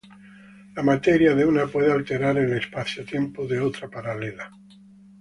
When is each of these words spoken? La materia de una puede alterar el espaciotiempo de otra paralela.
La 0.77 0.81
materia 0.81 1.35
de 1.35 1.45
una 1.45 1.67
puede 1.67 1.91
alterar 1.91 2.35
el 2.39 2.51
espaciotiempo 2.53 3.45
de 3.45 3.59
otra 3.59 3.87
paralela. 3.87 4.49